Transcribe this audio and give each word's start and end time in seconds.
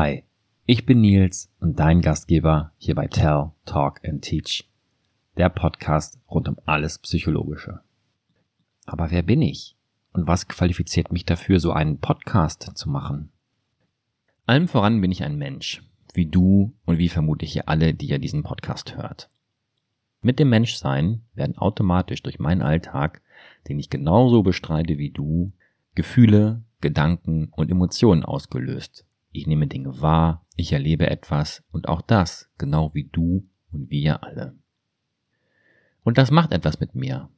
Hi, 0.00 0.22
ich 0.64 0.86
bin 0.86 1.00
Nils 1.00 1.52
und 1.58 1.80
dein 1.80 2.02
Gastgeber 2.02 2.70
hier 2.78 2.94
bei 2.94 3.08
Tell, 3.08 3.50
Talk 3.64 4.00
and 4.06 4.22
Teach, 4.22 4.70
der 5.36 5.48
Podcast 5.48 6.20
rund 6.30 6.48
um 6.48 6.56
alles 6.66 7.00
Psychologische. 7.00 7.80
Aber 8.86 9.10
wer 9.10 9.22
bin 9.22 9.42
ich? 9.42 9.76
Und 10.12 10.28
was 10.28 10.46
qualifiziert 10.46 11.10
mich 11.10 11.24
dafür, 11.24 11.58
so 11.58 11.72
einen 11.72 11.98
Podcast 11.98 12.70
zu 12.76 12.88
machen? 12.88 13.32
Allem 14.46 14.68
voran 14.68 15.00
bin 15.00 15.10
ich 15.10 15.24
ein 15.24 15.36
Mensch, 15.36 15.82
wie 16.14 16.26
du 16.26 16.72
und 16.84 16.98
wie 16.98 17.08
vermutlich 17.08 17.56
ihr 17.56 17.68
alle, 17.68 17.92
die 17.92 18.10
ihr 18.10 18.20
diesen 18.20 18.44
Podcast 18.44 18.96
hört. 18.96 19.28
Mit 20.22 20.38
dem 20.38 20.48
Menschsein 20.48 21.22
werden 21.34 21.58
automatisch 21.58 22.22
durch 22.22 22.38
meinen 22.38 22.62
Alltag, 22.62 23.20
den 23.66 23.80
ich 23.80 23.90
genauso 23.90 24.44
bestreite 24.44 24.96
wie 24.96 25.10
du, 25.10 25.50
Gefühle, 25.96 26.62
Gedanken 26.80 27.48
und 27.50 27.68
Emotionen 27.68 28.24
ausgelöst. 28.24 29.07
Ich 29.30 29.46
nehme 29.46 29.66
Dinge 29.66 30.00
wahr, 30.00 30.46
ich 30.56 30.72
erlebe 30.72 31.08
etwas 31.08 31.62
und 31.70 31.88
auch 31.88 32.00
das, 32.00 32.50
genau 32.58 32.92
wie 32.94 33.04
du 33.04 33.46
und 33.70 33.90
wir 33.90 34.22
alle. 34.24 34.56
Und 36.02 36.18
das 36.18 36.30
macht 36.30 36.52
etwas 36.52 36.80
mit 36.80 36.94
mir. 36.94 37.28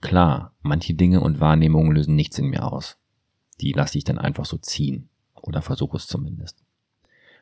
Klar, 0.00 0.54
manche 0.62 0.94
Dinge 0.94 1.20
und 1.20 1.40
Wahrnehmungen 1.40 1.92
lösen 1.92 2.16
nichts 2.16 2.38
in 2.38 2.48
mir 2.48 2.70
aus. 2.70 2.98
Die 3.60 3.72
lasse 3.72 3.96
ich 3.96 4.04
dann 4.04 4.18
einfach 4.18 4.44
so 4.44 4.58
ziehen. 4.58 5.08
Oder 5.34 5.62
versuche 5.62 5.96
es 5.96 6.06
zumindest. 6.06 6.64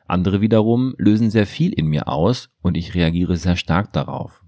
Andere 0.05 0.41
wiederum 0.41 0.93
lösen 0.97 1.29
sehr 1.29 1.47
viel 1.47 1.73
in 1.73 1.87
mir 1.87 2.07
aus 2.07 2.49
und 2.61 2.75
ich 2.75 2.93
reagiere 2.95 3.37
sehr 3.37 3.55
stark 3.55 3.93
darauf. 3.93 4.43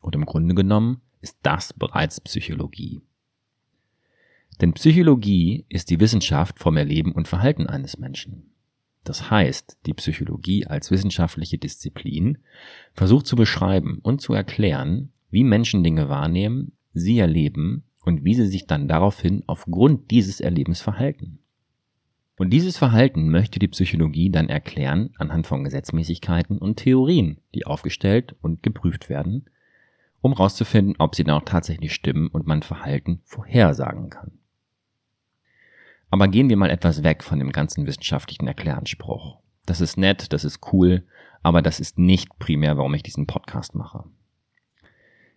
Und 0.00 0.14
im 0.14 0.26
Grunde 0.26 0.54
genommen 0.54 1.00
ist 1.20 1.38
das 1.42 1.72
bereits 1.72 2.20
Psychologie. 2.20 3.00
Denn 4.60 4.72
Psychologie 4.72 5.64
ist 5.68 5.90
die 5.90 6.00
Wissenschaft 6.00 6.58
vom 6.58 6.76
Erleben 6.76 7.12
und 7.12 7.28
Verhalten 7.28 7.66
eines 7.66 7.98
Menschen. 7.98 8.50
Das 9.08 9.30
heißt, 9.30 9.78
die 9.86 9.94
Psychologie 9.94 10.66
als 10.66 10.90
wissenschaftliche 10.90 11.56
Disziplin 11.56 12.36
versucht 12.92 13.26
zu 13.26 13.36
beschreiben 13.36 14.00
und 14.02 14.20
zu 14.20 14.34
erklären, 14.34 15.12
wie 15.30 15.44
Menschen 15.44 15.82
Dinge 15.82 16.10
wahrnehmen, 16.10 16.72
sie 16.92 17.18
erleben 17.18 17.84
und 18.04 18.22
wie 18.24 18.34
sie 18.34 18.46
sich 18.46 18.66
dann 18.66 18.86
daraufhin 18.86 19.44
aufgrund 19.46 20.10
dieses 20.10 20.40
Erlebens 20.40 20.82
verhalten. 20.82 21.38
Und 22.36 22.50
dieses 22.50 22.76
Verhalten 22.76 23.30
möchte 23.30 23.58
die 23.58 23.68
Psychologie 23.68 24.28
dann 24.28 24.50
erklären 24.50 25.14
anhand 25.16 25.46
von 25.46 25.64
Gesetzmäßigkeiten 25.64 26.58
und 26.58 26.76
Theorien, 26.76 27.38
die 27.54 27.64
aufgestellt 27.64 28.36
und 28.42 28.62
geprüft 28.62 29.08
werden, 29.08 29.48
um 30.20 30.34
herauszufinden, 30.34 30.96
ob 30.98 31.14
sie 31.14 31.24
dann 31.24 31.36
auch 31.36 31.46
tatsächlich 31.46 31.94
stimmen 31.94 32.28
und 32.28 32.46
man 32.46 32.62
Verhalten 32.62 33.22
vorhersagen 33.24 34.10
kann. 34.10 34.37
Aber 36.10 36.28
gehen 36.28 36.48
wir 36.48 36.56
mal 36.56 36.70
etwas 36.70 37.02
weg 37.02 37.22
von 37.22 37.38
dem 37.38 37.52
ganzen 37.52 37.86
wissenschaftlichen 37.86 38.46
Erkläranspruch. 38.46 39.38
Das 39.66 39.80
ist 39.80 39.98
nett, 39.98 40.32
das 40.32 40.44
ist 40.44 40.72
cool, 40.72 41.06
aber 41.42 41.62
das 41.62 41.80
ist 41.80 41.98
nicht 41.98 42.38
primär, 42.38 42.76
warum 42.76 42.94
ich 42.94 43.02
diesen 43.02 43.26
Podcast 43.26 43.74
mache. 43.74 44.04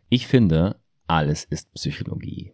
Ich 0.09 0.27
finde, 0.27 0.79
alles 1.07 1.43
ist 1.43 1.73
Psychologie. 1.73 2.53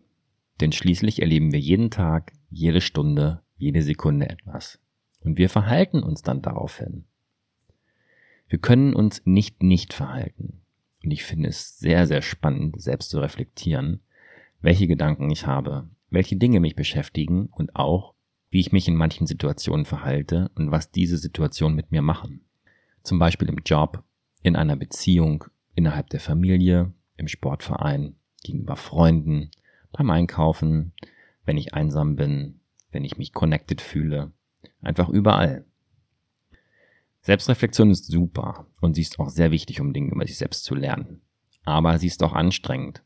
Denn 0.60 0.72
schließlich 0.72 1.22
erleben 1.22 1.52
wir 1.52 1.60
jeden 1.60 1.92
Tag, 1.92 2.34
jede 2.50 2.82
Stunde, 2.82 3.42
jede 3.58 3.84
Sekunde 3.84 4.30
etwas. 4.30 4.80
Und 5.22 5.38
wir 5.38 5.50
verhalten 5.50 6.02
uns 6.02 6.22
dann 6.22 6.42
daraufhin. 6.42 7.06
Wir 8.48 8.60
können 8.60 8.94
uns 8.94 9.22
nicht 9.26 9.62
nicht 9.62 9.94
verhalten. 9.94 10.62
Und 11.04 11.12
ich 11.12 11.24
finde 11.24 11.50
es 11.50 11.78
sehr, 11.78 12.08
sehr 12.08 12.22
spannend, 12.22 12.82
selbst 12.82 13.10
zu 13.10 13.20
reflektieren, 13.20 14.00
welche 14.62 14.88
Gedanken 14.88 15.30
ich 15.30 15.46
habe, 15.46 15.90
welche 16.10 16.38
Dinge 16.38 16.60
mich 16.60 16.76
beschäftigen 16.76 17.50
und 17.52 17.76
auch, 17.76 18.14
wie 18.50 18.60
ich 18.60 18.72
mich 18.72 18.88
in 18.88 18.96
manchen 18.96 19.28
Situationen 19.28 19.86
verhalte 19.86 20.50
und 20.56 20.72
was 20.72 20.92
diese 20.92 21.18
Situationen 21.18 21.76
mit 21.76 21.92
mir 21.92 22.02
machen. 22.02 22.46
Zum 23.04 23.20
Beispiel 23.20 23.50
im 23.50 23.60
Job, 23.66 24.04
in 24.42 24.56
einer 24.56 24.76
Beziehung, 24.76 25.46
innerhalb 25.76 26.10
der 26.10 26.20
Familie, 26.20 26.94
im 27.18 27.28
Sportverein, 27.28 28.16
gegenüber 28.44 28.76
Freunden, 28.76 29.52
beim 29.92 30.10
Einkaufen, 30.10 30.94
wenn 31.46 31.58
ich 31.58 31.74
einsam 31.74 32.16
bin, 32.16 32.60
wenn 32.92 33.04
ich 33.04 33.18
mich 33.18 33.34
connected 33.34 33.82
fühle, 33.82 34.32
einfach 34.82 35.10
überall. 35.10 35.66
Selbstreflexion 37.22 37.92
ist 37.92 38.06
super 38.06 38.68
und 38.80 38.94
sie 38.94 39.02
ist 39.02 39.20
auch 39.20 39.30
sehr 39.30 39.52
wichtig, 39.52 39.82
um 39.82 39.92
Dinge 39.92 40.12
über 40.12 40.26
sich 40.26 40.38
selbst 40.38 40.64
zu 40.64 40.76
lernen. 40.76 41.22
Aber 41.64 42.00
sie 42.00 42.08
ist 42.08 42.24
auch 42.24 42.34
anstrengend 42.34 43.04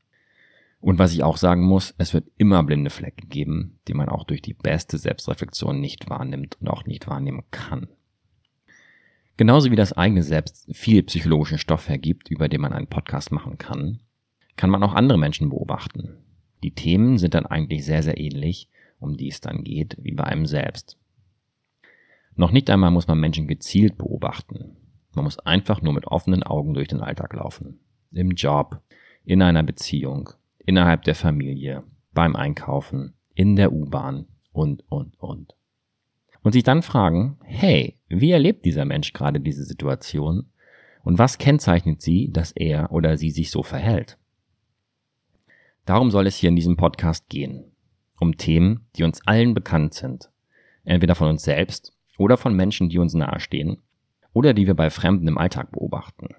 und 0.81 0.97
was 0.97 1.13
ich 1.13 1.23
auch 1.23 1.37
sagen 1.37 1.63
muss, 1.63 1.93
es 1.99 2.13
wird 2.13 2.29
immer 2.37 2.63
blinde 2.63 2.89
Flecke 2.89 3.27
geben, 3.27 3.79
die 3.87 3.93
man 3.93 4.09
auch 4.09 4.23
durch 4.23 4.41
die 4.41 4.55
beste 4.55 4.97
Selbstreflexion 4.97 5.79
nicht 5.79 6.09
wahrnimmt 6.09 6.57
und 6.59 6.69
auch 6.69 6.85
nicht 6.85 7.07
wahrnehmen 7.07 7.43
kann. 7.51 7.87
Genauso 9.37 9.71
wie 9.71 9.75
das 9.75 9.93
eigene 9.93 10.23
Selbst 10.23 10.67
viel 10.75 11.03
psychologischen 11.03 11.59
Stoff 11.59 11.87
hergibt, 11.87 12.29
über 12.29 12.49
den 12.49 12.61
man 12.61 12.73
einen 12.73 12.87
Podcast 12.87 13.31
machen 13.31 13.59
kann, 13.59 14.01
kann 14.55 14.71
man 14.71 14.83
auch 14.83 14.93
andere 14.93 15.19
Menschen 15.19 15.49
beobachten. 15.49 16.17
Die 16.63 16.73
Themen 16.73 17.19
sind 17.19 17.35
dann 17.35 17.45
eigentlich 17.45 17.85
sehr, 17.85 18.03
sehr 18.03 18.19
ähnlich, 18.19 18.67
um 18.99 19.17
die 19.17 19.29
es 19.29 19.39
dann 19.39 19.63
geht, 19.63 19.97
wie 19.99 20.13
bei 20.13 20.23
einem 20.23 20.45
selbst. 20.45 20.97
Noch 22.35 22.51
nicht 22.51 22.69
einmal 22.69 22.91
muss 22.91 23.07
man 23.07 23.19
Menschen 23.19 23.47
gezielt 23.47 23.97
beobachten. 23.97 24.77
Man 25.13 25.25
muss 25.25 25.39
einfach 25.39 25.81
nur 25.81 25.93
mit 25.93 26.07
offenen 26.07 26.43
Augen 26.43 26.73
durch 26.73 26.87
den 26.87 27.01
Alltag 27.01 27.33
laufen. 27.33 27.79
Im 28.11 28.31
Job, 28.31 28.81
in 29.25 29.41
einer 29.41 29.63
Beziehung, 29.63 30.31
innerhalb 30.65 31.03
der 31.03 31.15
Familie, 31.15 31.83
beim 32.13 32.35
Einkaufen, 32.35 33.13
in 33.33 33.55
der 33.55 33.71
U-Bahn 33.71 34.27
und, 34.51 34.83
und, 34.89 35.19
und. 35.19 35.55
Und 36.43 36.53
sich 36.53 36.63
dann 36.63 36.81
fragen, 36.81 37.37
hey, 37.43 37.95
wie 38.09 38.31
erlebt 38.31 38.65
dieser 38.65 38.85
Mensch 38.85 39.13
gerade 39.13 39.39
diese 39.39 39.63
Situation 39.63 40.47
und 41.03 41.17
was 41.17 41.37
kennzeichnet 41.37 42.01
sie, 42.01 42.31
dass 42.31 42.51
er 42.51 42.91
oder 42.91 43.17
sie 43.17 43.31
sich 43.31 43.51
so 43.51 43.63
verhält? 43.63 44.17
Darum 45.85 46.11
soll 46.11 46.27
es 46.27 46.35
hier 46.35 46.49
in 46.49 46.55
diesem 46.55 46.77
Podcast 46.77 47.29
gehen. 47.29 47.65
Um 48.19 48.37
Themen, 48.37 48.85
die 48.95 49.03
uns 49.03 49.25
allen 49.25 49.53
bekannt 49.53 49.93
sind. 49.95 50.29
Entweder 50.83 51.15
von 51.15 51.29
uns 51.29 51.43
selbst 51.43 51.93
oder 52.17 52.37
von 52.37 52.55
Menschen, 52.55 52.89
die 52.89 52.99
uns 52.99 53.13
nahestehen 53.13 53.77
oder 54.33 54.53
die 54.53 54.67
wir 54.67 54.75
bei 54.75 54.89
Fremden 54.89 55.27
im 55.27 55.37
Alltag 55.37 55.71
beobachten. 55.71 56.29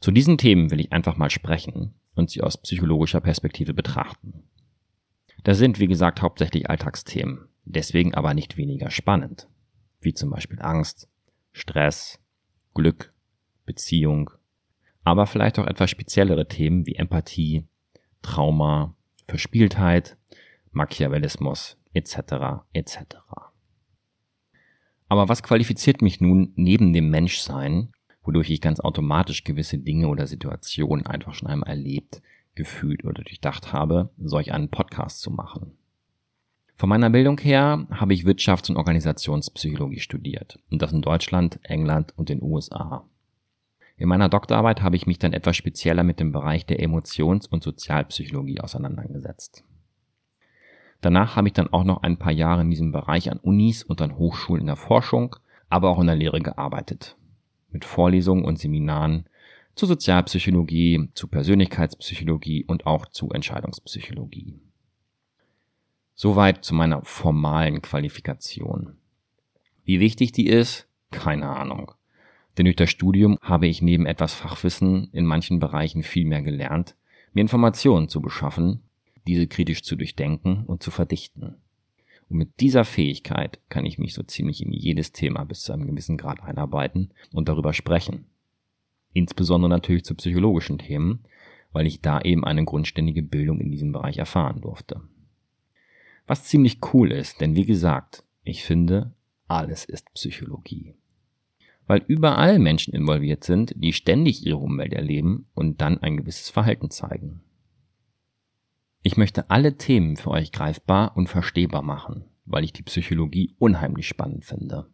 Zu 0.00 0.12
diesen 0.12 0.38
Themen 0.38 0.70
will 0.70 0.80
ich 0.80 0.92
einfach 0.92 1.16
mal 1.16 1.30
sprechen 1.30 1.94
und 2.18 2.30
sie 2.30 2.42
aus 2.42 2.58
psychologischer 2.58 3.20
Perspektive 3.20 3.72
betrachten. 3.72 4.42
Das 5.44 5.58
sind, 5.58 5.78
wie 5.78 5.86
gesagt, 5.86 6.20
hauptsächlich 6.20 6.68
Alltagsthemen, 6.68 7.48
deswegen 7.64 8.14
aber 8.14 8.34
nicht 8.34 8.56
weniger 8.56 8.90
spannend, 8.90 9.48
wie 10.00 10.12
zum 10.12 10.30
Beispiel 10.30 10.60
Angst, 10.60 11.08
Stress, 11.52 12.18
Glück, 12.74 13.10
Beziehung, 13.64 14.30
aber 15.04 15.26
vielleicht 15.26 15.58
auch 15.58 15.66
etwas 15.66 15.90
speziellere 15.90 16.48
Themen 16.48 16.86
wie 16.86 16.96
Empathie, 16.96 17.66
Trauma, 18.20 18.94
Verspieltheit, 19.26 20.16
Machiavellismus 20.72 21.78
etc. 21.92 22.64
etc. 22.72 22.98
Aber 25.08 25.28
was 25.28 25.42
qualifiziert 25.42 26.02
mich 26.02 26.20
nun 26.20 26.52
neben 26.56 26.92
dem 26.92 27.10
Menschsein 27.10 27.92
wodurch 28.28 28.50
ich 28.50 28.60
ganz 28.60 28.78
automatisch 28.78 29.42
gewisse 29.42 29.78
Dinge 29.78 30.06
oder 30.08 30.26
Situationen 30.26 31.06
einfach 31.06 31.32
schon 31.32 31.48
einmal 31.48 31.70
erlebt, 31.70 32.20
gefühlt 32.54 33.02
oder 33.06 33.22
durchdacht 33.22 33.72
habe, 33.72 34.10
solch 34.18 34.52
einen 34.52 34.68
Podcast 34.68 35.22
zu 35.22 35.30
machen. 35.30 35.72
Von 36.76 36.90
meiner 36.90 37.08
Bildung 37.08 37.38
her 37.38 37.86
habe 37.90 38.12
ich 38.12 38.26
Wirtschafts- 38.26 38.68
und 38.68 38.76
Organisationspsychologie 38.76 40.00
studiert 40.00 40.58
und 40.70 40.82
das 40.82 40.92
in 40.92 41.00
Deutschland, 41.00 41.58
England 41.62 42.12
und 42.18 42.28
den 42.28 42.42
USA. 42.42 43.08
In 43.96 44.10
meiner 44.10 44.28
Doktorarbeit 44.28 44.82
habe 44.82 44.96
ich 44.96 45.06
mich 45.06 45.18
dann 45.18 45.32
etwas 45.32 45.56
spezieller 45.56 46.02
mit 46.02 46.20
dem 46.20 46.30
Bereich 46.30 46.66
der 46.66 46.80
Emotions- 46.80 47.46
und 47.46 47.62
Sozialpsychologie 47.62 48.60
auseinandergesetzt. 48.60 49.64
Danach 51.00 51.34
habe 51.34 51.48
ich 51.48 51.54
dann 51.54 51.72
auch 51.72 51.84
noch 51.84 52.02
ein 52.02 52.18
paar 52.18 52.32
Jahre 52.32 52.60
in 52.60 52.68
diesem 52.68 52.92
Bereich 52.92 53.30
an 53.30 53.38
Unis 53.38 53.84
und 53.84 54.02
an 54.02 54.18
Hochschulen 54.18 54.60
in 54.60 54.66
der 54.66 54.76
Forschung, 54.76 55.34
aber 55.70 55.88
auch 55.88 56.00
in 56.00 56.08
der 56.08 56.16
Lehre 56.16 56.40
gearbeitet 56.40 57.17
mit 57.70 57.84
Vorlesungen 57.84 58.44
und 58.44 58.58
Seminaren 58.58 59.28
zu 59.74 59.86
Sozialpsychologie, 59.86 61.08
zu 61.14 61.28
Persönlichkeitspsychologie 61.28 62.64
und 62.64 62.86
auch 62.86 63.06
zu 63.06 63.30
Entscheidungspsychologie. 63.30 64.58
Soweit 66.14 66.64
zu 66.64 66.74
meiner 66.74 67.04
formalen 67.04 67.80
Qualifikation. 67.80 68.96
Wie 69.84 70.00
wichtig 70.00 70.32
die 70.32 70.48
ist? 70.48 70.88
Keine 71.10 71.48
Ahnung. 71.48 71.92
Denn 72.56 72.64
durch 72.64 72.76
das 72.76 72.90
Studium 72.90 73.38
habe 73.40 73.68
ich 73.68 73.80
neben 73.80 74.04
etwas 74.04 74.34
Fachwissen 74.34 75.10
in 75.12 75.24
manchen 75.24 75.60
Bereichen 75.60 76.02
viel 76.02 76.24
mehr 76.24 76.42
gelernt, 76.42 76.96
mir 77.32 77.42
Informationen 77.42 78.08
zu 78.08 78.20
beschaffen, 78.20 78.82
diese 79.28 79.46
kritisch 79.46 79.84
zu 79.84 79.94
durchdenken 79.94 80.64
und 80.66 80.82
zu 80.82 80.90
verdichten. 80.90 81.54
Und 82.28 82.38
mit 82.38 82.60
dieser 82.60 82.84
Fähigkeit 82.84 83.58
kann 83.68 83.86
ich 83.86 83.98
mich 83.98 84.14
so 84.14 84.22
ziemlich 84.22 84.62
in 84.62 84.72
jedes 84.72 85.12
Thema 85.12 85.44
bis 85.44 85.62
zu 85.62 85.72
einem 85.72 85.86
gewissen 85.86 86.16
Grad 86.16 86.42
einarbeiten 86.42 87.10
und 87.32 87.48
darüber 87.48 87.72
sprechen. 87.72 88.26
Insbesondere 89.12 89.70
natürlich 89.70 90.04
zu 90.04 90.14
psychologischen 90.14 90.78
Themen, 90.78 91.24
weil 91.72 91.86
ich 91.86 92.00
da 92.00 92.20
eben 92.20 92.44
eine 92.44 92.64
grundständige 92.64 93.22
Bildung 93.22 93.60
in 93.60 93.70
diesem 93.70 93.92
Bereich 93.92 94.18
erfahren 94.18 94.60
durfte. 94.60 95.00
Was 96.26 96.44
ziemlich 96.44 96.78
cool 96.92 97.10
ist, 97.10 97.40
denn 97.40 97.56
wie 97.56 97.64
gesagt, 97.64 98.24
ich 98.44 98.64
finde, 98.64 99.14
alles 99.46 99.86
ist 99.86 100.12
Psychologie. 100.12 100.94
Weil 101.86 102.04
überall 102.06 102.58
Menschen 102.58 102.94
involviert 102.94 103.44
sind, 103.44 103.72
die 103.76 103.94
ständig 103.94 104.46
ihre 104.46 104.58
Umwelt 104.58 104.92
erleben 104.92 105.46
und 105.54 105.80
dann 105.80 105.98
ein 106.02 106.18
gewisses 106.18 106.50
Verhalten 106.50 106.90
zeigen. 106.90 107.40
Ich 109.08 109.16
möchte 109.16 109.48
alle 109.48 109.78
Themen 109.78 110.18
für 110.18 110.28
euch 110.32 110.52
greifbar 110.52 111.16
und 111.16 111.30
verstehbar 111.30 111.80
machen, 111.80 112.26
weil 112.44 112.62
ich 112.62 112.74
die 112.74 112.82
Psychologie 112.82 113.54
unheimlich 113.58 114.06
spannend 114.06 114.44
finde. 114.44 114.90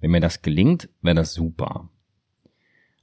Wenn 0.00 0.10
mir 0.10 0.20
das 0.20 0.42
gelingt, 0.42 0.90
wäre 1.00 1.16
das 1.16 1.32
super. 1.32 1.88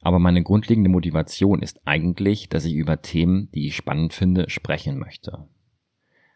Aber 0.02 0.20
meine 0.20 0.44
grundlegende 0.44 0.92
Motivation 0.92 1.64
ist 1.64 1.82
eigentlich, 1.86 2.48
dass 2.48 2.66
ich 2.66 2.76
über 2.76 3.02
Themen, 3.02 3.50
die 3.56 3.66
ich 3.66 3.76
spannend 3.76 4.14
finde, 4.14 4.52
sprechen 4.52 5.00
möchte. 5.00 5.48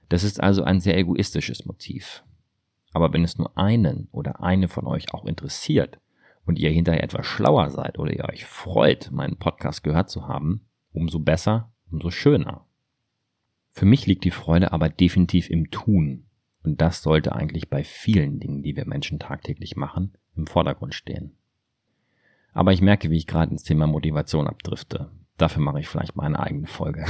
Das 0.10 0.24
ist 0.24 0.42
also 0.42 0.64
ein 0.64 0.80
sehr 0.80 0.98
egoistisches 0.98 1.66
Motiv. 1.66 2.24
Aber 2.94 3.14
wenn 3.14 3.24
es 3.24 3.38
nur 3.38 3.56
einen 3.60 4.08
oder 4.12 4.42
eine 4.42 4.70
von 4.70 4.88
euch 4.88 5.14
auch 5.14 5.26
interessiert 5.26 6.00
und 6.48 6.58
ihr 6.58 6.72
hinterher 6.72 7.04
etwas 7.04 7.28
schlauer 7.28 7.70
seid 7.70 8.00
oder 8.00 8.12
ihr 8.12 8.26
euch 8.26 8.44
freut, 8.44 9.12
meinen 9.12 9.38
Podcast 9.38 9.84
gehört 9.84 10.10
zu 10.10 10.28
haben, 10.28 10.66
umso 10.94 11.20
besser, 11.20 11.72
umso 11.92 12.10
schöner. 12.10 12.67
Für 13.78 13.86
mich 13.86 14.08
liegt 14.08 14.24
die 14.24 14.32
Freude 14.32 14.72
aber 14.74 14.90
definitiv 14.90 15.52
im 15.52 15.70
Tun. 15.70 16.26
Und 16.64 16.82
das 16.82 17.04
sollte 17.04 17.36
eigentlich 17.36 17.70
bei 17.70 17.84
vielen 17.84 18.40
Dingen, 18.40 18.64
die 18.64 18.76
wir 18.76 18.88
Menschen 18.88 19.20
tagtäglich 19.20 19.76
machen, 19.76 20.18
im 20.36 20.48
Vordergrund 20.48 20.96
stehen. 20.96 21.38
Aber 22.54 22.74
ich 22.74 22.82
merke, 22.82 23.12
wie 23.12 23.18
ich 23.18 23.28
gerade 23.28 23.52
ins 23.52 23.62
Thema 23.62 23.86
Motivation 23.86 24.48
abdrifte. 24.48 25.12
Dafür 25.38 25.62
mache 25.62 25.80
ich 25.80 25.88
vielleicht 25.88 26.16
mal 26.16 26.24
eine 26.24 26.40
eigene 26.40 26.66
Folge. 26.66 27.06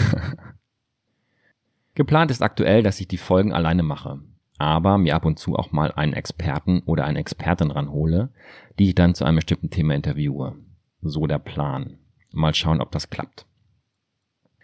Geplant 1.96 2.32
ist 2.32 2.42
aktuell, 2.42 2.84
dass 2.84 3.00
ich 3.00 3.08
die 3.08 3.16
Folgen 3.16 3.54
alleine 3.54 3.84
mache, 3.84 4.20
aber 4.58 4.98
mir 4.98 5.16
ab 5.16 5.24
und 5.24 5.40
zu 5.40 5.56
auch 5.56 5.72
mal 5.72 5.94
einen 5.94 6.12
Experten 6.12 6.82
oder 6.82 7.06
eine 7.06 7.20
Expertin 7.20 7.72
ranhole, 7.72 8.34
die 8.78 8.90
ich 8.90 8.96
dann 8.96 9.16
zu 9.16 9.24
einem 9.24 9.38
bestimmten 9.38 9.70
Thema 9.70 9.96
interviewe. 9.96 10.58
So 11.02 11.28
der 11.28 11.40
Plan. 11.40 11.98
Mal 12.34 12.54
schauen, 12.54 12.82
ob 12.82 12.92
das 12.92 13.10
klappt. 13.10 13.47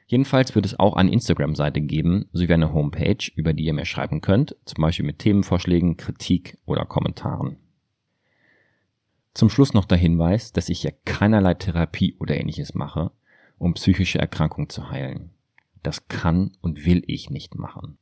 Jedenfalls 0.07 0.53
wird 0.55 0.65
es 0.65 0.77
auch 0.79 0.95
eine 0.95 1.11
Instagram-Seite 1.11 1.81
geben, 1.81 2.25
sowie 2.33 2.53
eine 2.53 2.73
Homepage, 2.73 3.31
über 3.35 3.53
die 3.53 3.65
ihr 3.65 3.73
mir 3.73 3.85
schreiben 3.85 4.21
könnt, 4.21 4.55
zum 4.65 4.81
Beispiel 4.81 5.05
mit 5.05 5.19
Themenvorschlägen, 5.19 5.97
Kritik 5.97 6.57
oder 6.65 6.85
Kommentaren. 6.85 7.57
Zum 9.33 9.50
Schluss 9.50 9.73
noch 9.73 9.85
der 9.85 9.97
Hinweis, 9.97 10.51
dass 10.51 10.69
ich 10.69 10.83
ja 10.83 10.91
keinerlei 11.05 11.55
Therapie 11.55 12.15
oder 12.19 12.38
ähnliches 12.38 12.75
mache, 12.75 13.11
um 13.57 13.73
psychische 13.73 14.19
Erkrankungen 14.19 14.69
zu 14.69 14.91
heilen. 14.91 15.31
Das 15.81 16.07
kann 16.07 16.51
und 16.61 16.85
will 16.85 17.03
ich 17.07 17.29
nicht 17.29 17.55
machen. 17.55 17.97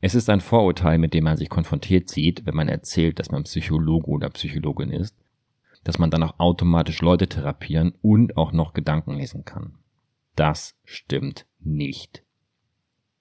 Es 0.00 0.14
ist 0.14 0.30
ein 0.30 0.40
Vorurteil, 0.40 0.98
mit 0.98 1.14
dem 1.14 1.24
man 1.24 1.36
sich 1.36 1.48
konfrontiert 1.48 2.08
sieht, 2.08 2.46
wenn 2.46 2.54
man 2.54 2.68
erzählt, 2.68 3.18
dass 3.18 3.30
man 3.30 3.44
Psychologe 3.44 4.06
oder 4.06 4.30
Psychologin 4.30 4.90
ist, 4.90 5.16
dass 5.82 5.98
man 5.98 6.10
dann 6.10 6.22
auch 6.22 6.38
automatisch 6.38 7.00
Leute 7.00 7.28
therapieren 7.28 7.94
und 8.02 8.36
auch 8.36 8.52
noch 8.52 8.72
Gedanken 8.72 9.14
lesen 9.16 9.44
kann. 9.44 9.78
Das 10.36 10.74
stimmt 10.84 11.46
nicht. 11.58 12.22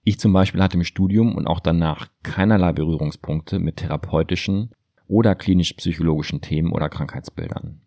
Ich 0.04 0.20
zum 0.20 0.34
Beispiel 0.34 0.62
hatte 0.62 0.78
im 0.78 0.84
Studium 0.84 1.36
und 1.36 1.48
auch 1.48 1.60
danach 1.60 2.10
keinerlei 2.22 2.74
Berührungspunkte 2.74 3.58
mit 3.58 3.78
therapeutischen 3.78 4.72
oder 5.08 5.34
klinisch-psychologischen 5.34 6.42
Themen 6.42 6.72
oder 6.72 6.90
Krankheitsbildern. 6.90 7.82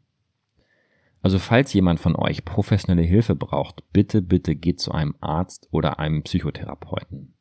Also 1.21 1.39
falls 1.39 1.73
jemand 1.73 2.01
von 2.01 2.17
euch 2.17 2.45
professionelle 2.45 3.07
Hilfe 3.07 3.35
braucht, 3.35 3.85
bitte, 3.93 4.23
bitte 4.23 4.57
geht 4.57 4.81
zu 4.81 4.93
einem 4.93 5.15
Arzt 5.21 5.69
oder 5.71 5.99
einem 5.99 6.23
Psychotherapeuten. 6.23 7.35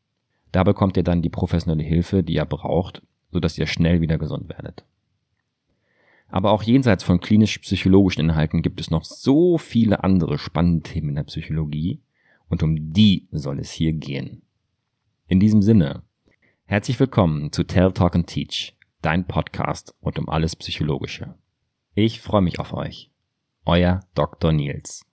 Da 0.51 0.63
bekommt 0.63 0.97
ihr 0.97 1.03
dann 1.03 1.21
die 1.21 1.29
professionelle 1.29 1.83
Hilfe, 1.83 2.23
die 2.23 2.33
ihr 2.33 2.45
braucht, 2.45 3.01
sodass 3.31 3.57
ihr 3.57 3.67
schnell 3.67 4.01
wieder 4.01 4.17
gesund 4.17 4.49
werdet. 4.49 4.85
Aber 6.29 6.51
auch 6.51 6.63
jenseits 6.63 7.03
von 7.03 7.19
klinisch-psychologischen 7.19 8.21
Inhalten 8.21 8.61
gibt 8.61 8.81
es 8.81 8.91
noch 8.91 9.05
so 9.05 9.57
viele 9.57 10.03
andere 10.03 10.37
spannende 10.37 10.83
Themen 10.83 11.09
in 11.09 11.15
der 11.15 11.23
Psychologie 11.23 12.01
und 12.49 12.63
um 12.63 12.93
die 12.93 13.27
soll 13.31 13.59
es 13.59 13.71
hier 13.71 13.93
gehen. 13.93 14.41
In 15.27 15.39
diesem 15.39 15.61
Sinne, 15.61 16.03
herzlich 16.65 16.99
willkommen 16.99 17.51
zu 17.51 17.63
Tell, 17.63 17.91
Talk 17.93 18.15
and 18.15 18.27
Teach, 18.27 18.75
dein 19.01 19.25
Podcast 19.25 19.95
rund 20.01 20.19
um 20.19 20.29
alles 20.29 20.55
Psychologische. 20.55 21.35
Ich 21.95 22.21
freue 22.21 22.41
mich 22.41 22.59
auf 22.59 22.73
euch. 22.73 23.09
Euer 23.65 24.01
Dr. 24.13 24.51
Nils. 24.51 25.06